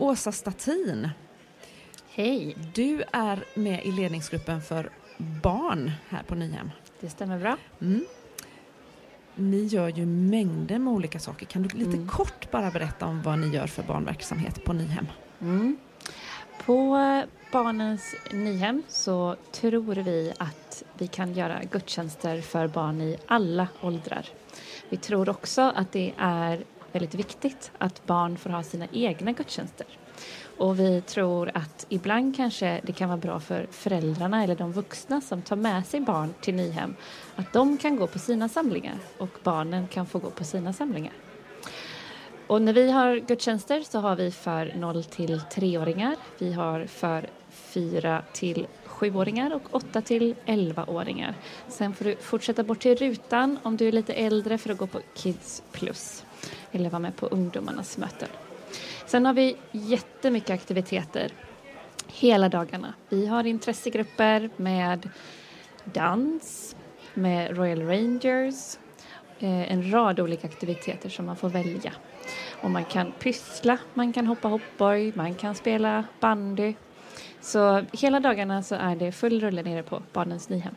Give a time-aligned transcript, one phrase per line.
[0.00, 1.08] Åsa Statin,
[2.12, 6.70] Hej, du är med i ledningsgruppen för barn här på Nyhem.
[7.00, 7.56] det stämmer bra.
[7.80, 8.04] Mm.
[9.34, 11.46] Ni gör ju mängder med olika saker.
[11.46, 12.08] Kan du lite Mm.
[12.08, 15.06] kort bara berätta om vad ni gör för barnverksamhet på Nyhem?
[15.40, 15.76] Mm.
[16.66, 16.96] På
[17.52, 24.26] Barnens Nyhem så tror vi att vi kan göra gudstjänster för barn i alla åldrar.
[24.88, 29.86] Vi tror också att det är väldigt viktigt att barn får ha sina egna gudstjänster.
[30.58, 35.20] Och vi tror att ibland kanske det kan vara bra för föräldrarna eller de vuxna
[35.20, 36.94] som tar med sig barn till Nyhem
[37.36, 41.12] att de kan gå på sina samlingar och barnen kan få gå på sina samlingar.
[42.46, 47.30] Och när vi har gudstjänster så har vi för 0 till 3-åringar, vi har för
[47.50, 51.34] 4 till 7-åringar och 8 till 11-åringar.
[51.68, 54.86] Sen får du fortsätta bort till rutan om du är lite äldre för att gå
[54.86, 56.24] på Kids Plus
[56.72, 58.28] eller vara med på ungdomarnas möten.
[59.06, 61.32] Sen har vi jättemycket aktiviteter
[62.06, 62.94] hela dagarna.
[63.08, 65.08] Vi har intressegrupper med
[65.84, 66.76] dans,
[67.14, 68.78] med Royal Rangers,
[69.38, 71.92] eh, en rad olika aktiviteter som man får välja.
[72.62, 76.74] Och man kan pyssla, man kan hoppa hoppborg, man kan spela bandy.
[77.40, 80.74] Så hela dagarna så är det full rulle nere på Barnens Nyhem.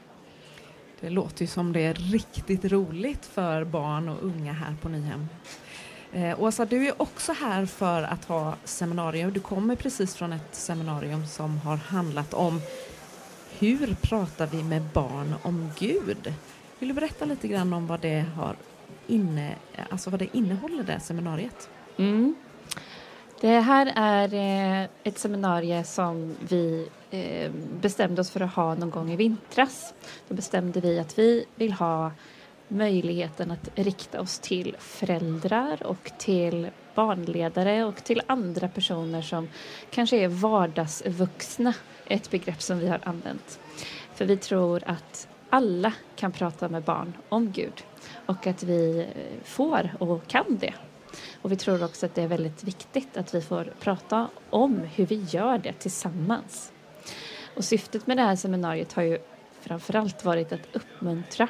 [1.04, 5.28] Det låter ju som det är riktigt roligt för barn och unga här på Nyhem.
[6.14, 9.34] Eh, Åsa, du är också här för att ha seminarium.
[9.34, 12.62] Du kommer precis från ett seminarium som har handlat om
[13.60, 16.34] hur pratar vi med barn om Gud?
[16.80, 18.56] Vill du berätta lite grann om vad det, har
[19.08, 19.56] inne,
[19.90, 21.70] alltså vad det innehåller, det seminariet?
[21.98, 22.36] Mm.
[23.44, 28.90] Det här är eh, ett seminarium som vi eh, bestämde oss för att ha någon
[28.90, 29.94] gång i vintras.
[30.28, 32.12] Då bestämde vi att vi vill ha
[32.68, 39.48] möjligheten att rikta oss till föräldrar och till barnledare och till andra personer som
[39.90, 41.74] kanske är vardagsvuxna,
[42.06, 43.60] ett begrepp som vi har använt.
[44.14, 47.84] För vi tror att alla kan prata med barn om Gud
[48.26, 50.74] och att vi eh, får och kan det.
[51.42, 55.06] Och vi tror också att det är väldigt viktigt att vi får prata om hur
[55.06, 56.72] vi gör det tillsammans.
[57.56, 59.18] Och syftet med det här seminariet har ju
[59.62, 61.48] framförallt varit att uppmuntra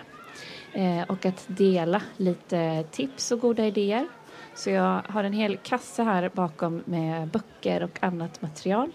[0.73, 4.07] eh, och att dela lite tips och goda idéer.
[4.55, 8.91] Så jag har en hel kasse här bakom med böcker och annat material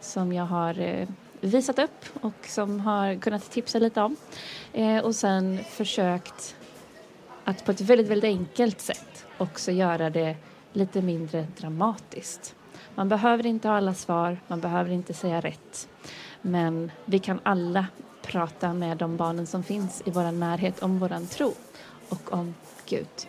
[0.00, 1.08] som jag har eh,
[1.40, 4.16] visat upp och som har kunnat tipsa lite om.
[4.72, 6.56] Eh, och sen försökt
[7.48, 10.36] att på ett väldigt, väldigt enkelt sätt också göra det
[10.72, 12.54] lite mindre dramatiskt.
[12.94, 15.88] Man behöver inte ha alla svar, man behöver inte säga rätt.
[16.42, 17.86] Men vi kan alla
[18.22, 21.54] prata med de barnen som finns i vår närhet om vår tro
[22.08, 22.54] och om
[22.86, 23.28] Gud.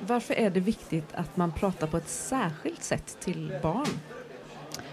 [0.00, 4.00] Varför är det viktigt att man pratar på ett särskilt sätt till barn?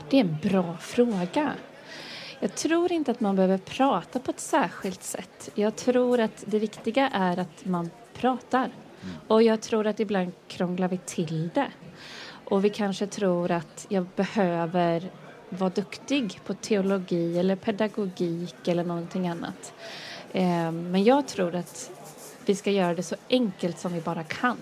[0.10, 1.54] Det är en bra fråga.
[2.46, 5.50] Jag tror inte att man behöver prata på ett särskilt sätt.
[5.56, 8.72] Jag tror att det viktiga är att man pratar.
[9.28, 11.72] Och jag tror att ibland krånglar vi till det.
[12.46, 15.12] Och vi kanske tror att jag behöver
[15.50, 19.74] vara duktig på teologi eller pedagogik eller någonting annat.
[20.32, 21.92] Eh, Men jag tror att
[22.46, 24.58] vi ska göra det så enkelt som vi bara kan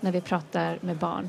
[0.00, 1.28] när vi pratar med barn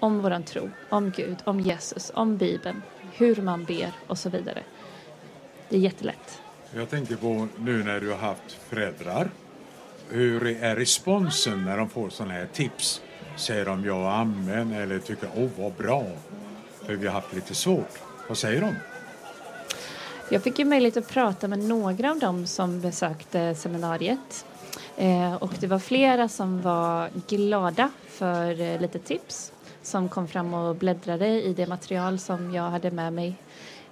[0.00, 2.82] om våran tro, om Gud, om Jesus, om Bibeln,
[3.12, 4.62] hur man ber och så vidare.
[5.68, 6.42] Det är jättelätt.
[6.74, 9.30] Jag tänker på nu när du har haft föräldrar.
[10.08, 13.02] Hur är responsen när de får sådana här tips?
[13.36, 16.04] Säger de ja och amen eller tycker åh vad bra?
[16.86, 17.98] För vi har haft lite svårt.
[18.28, 18.74] Vad säger de?
[20.30, 24.46] Jag fick ju möjlighet att prata med några av dem som besökte seminariet.
[24.96, 29.52] Eh, och det var flera som var glada för eh, lite tips
[29.88, 33.36] som kom fram och bläddrade i det material som jag hade med mig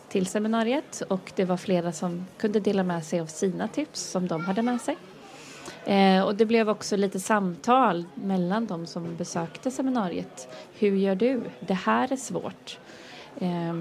[0.08, 4.28] till seminariet och det var flera som kunde dela med sig av sina tips som
[4.28, 4.96] de hade med sig.
[5.84, 10.48] Eh, och det blev också lite samtal mellan de som besökte seminariet.
[10.78, 11.42] Hur gör du?
[11.60, 12.78] Det här är svårt.
[13.38, 13.74] Eh,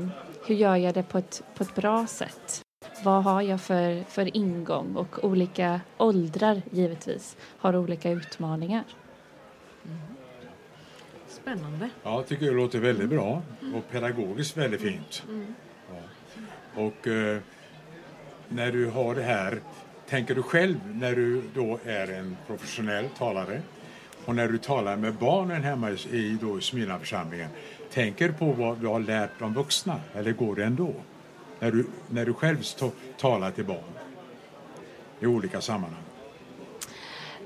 [0.47, 2.61] hur gör jag det på ett, på ett bra sätt?
[3.03, 4.95] Vad har jag för, för ingång?
[4.95, 8.83] Och olika åldrar, givetvis, har olika utmaningar.
[9.85, 10.14] Mm.
[11.41, 11.89] Spännande.
[12.03, 13.41] Ja, jag tycker det låter väldigt bra
[13.75, 15.23] och pedagogiskt väldigt fint.
[15.89, 16.01] Ja.
[16.83, 17.39] Och eh,
[18.49, 19.59] när du har det här,
[20.09, 23.61] tänker du själv när du då är en professionell talare
[24.25, 27.49] och när du talar med barnen hemma i, i då Smyrnaförsamlingen,
[27.91, 30.93] tänker på vad du har lärt de vuxna eller går det ändå?
[31.59, 32.57] När du, när du själv
[33.17, 33.93] talar till barn
[35.19, 36.03] i olika sammanhang.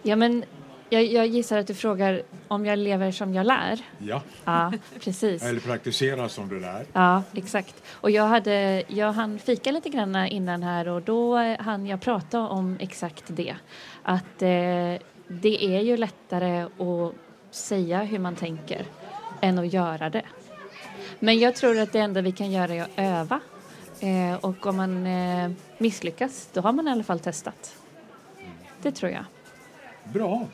[0.01, 0.45] Ja, men
[0.91, 3.79] Jag, jag gissar att du frågar om jag lever som jag lär.
[3.97, 5.43] Ja, Ja, precis.
[5.43, 6.85] eller praktisera som du lär.
[6.93, 7.83] Ja, exakt.
[7.91, 12.39] Och jag, hade, jag hann fika lite grann innan här och då hann jag prata
[12.39, 13.55] om exakt det.
[14.03, 14.95] Att eh,
[15.27, 17.13] det är ju lättare att
[17.51, 18.85] säga hur man tänker
[19.41, 20.25] än att göra det.
[21.19, 23.39] Men jag tror att det enda vi kan göra är att öva.
[23.99, 27.75] Eh, och om man eh, misslyckas, då har man i alla fall testat.
[28.81, 29.25] Det tror jag.
[30.13, 30.47] Bra.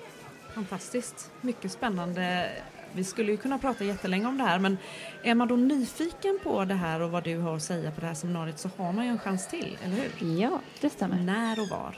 [0.55, 1.31] Fantastiskt.
[1.41, 2.49] Mycket spännande.
[2.93, 4.77] Vi skulle ju kunna prata jättelänge om det här men
[5.23, 8.07] är man då nyfiken på det här och vad du har att säga på det
[8.07, 10.39] här seminariet så har man ju en chans till, eller hur?
[10.41, 11.17] Ja, det stämmer.
[11.17, 11.97] När och var?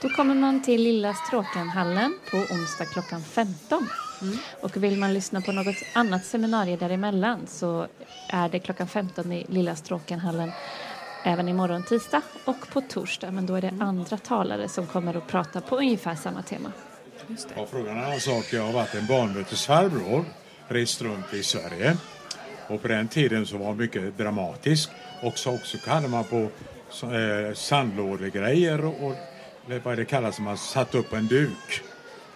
[0.00, 3.88] Då kommer man till Lilla Stråkenhallen på onsdag klockan 15.
[4.22, 4.38] Mm.
[4.62, 7.86] Och vill man lyssna på något annat seminarium däremellan så
[8.28, 10.52] är det klockan 15 i Lilla Stråkenhallen
[11.24, 13.30] även imorgon tisdag och på torsdag.
[13.30, 16.72] Men då är det andra talare som kommer att prata på ungefär samma tema.
[17.28, 17.60] Just det.
[17.60, 18.52] Och frågan är en sak.
[18.52, 20.24] Jag har varit en barnmötesfarbror,
[20.68, 21.96] rest runt i Sverige.
[22.68, 24.90] Och på den tiden så var mycket dramatisk.
[25.22, 29.14] Och så också hade man på eh, sandlådegrejer och,
[29.82, 31.82] vad det kallas, man satt upp en duk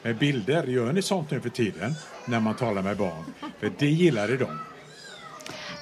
[0.02, 0.64] med bilder.
[0.64, 1.94] Gör ni sånt nu för tiden
[2.24, 3.24] när man talar med barn?
[3.60, 4.58] För det gillade de.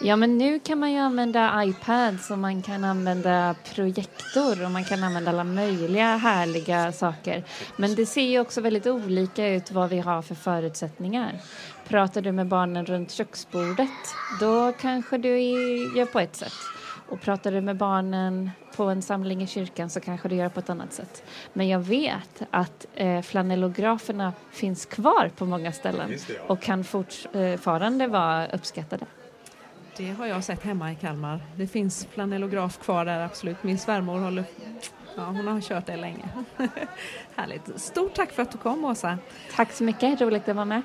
[0.02, 4.84] Ja, men nu kan man ju använda iPads och man kan använda projektor och man
[4.84, 7.44] kan använda alla möjliga härliga saker.
[7.76, 11.40] Men det ser ju också väldigt olika ut vad vi har för förutsättningar.
[11.88, 13.88] Pratar du med barnen runt köksbordet,
[14.40, 15.38] då kanske du
[15.96, 16.52] gör på ett sätt.
[17.08, 20.60] Och pratar du med barnen på en samling i kyrkan så kanske du gör på
[20.60, 21.22] ett annat sätt.
[21.52, 26.10] Men jag vet att eh, flanellograferna finns kvar på många ställen
[26.46, 29.06] och kan fortfarande vara uppskattade.
[29.96, 31.40] Det har jag sett hemma i Kalmar.
[31.56, 33.62] Det finns flanellograf kvar där absolut.
[33.62, 34.44] Min svärmor håller...
[35.16, 36.28] Ja, hon har kört det länge.
[37.36, 37.80] Härligt.
[37.80, 39.18] Stort tack för att du kom Åsa.
[39.56, 40.82] Tack så mycket, roligt att vara med.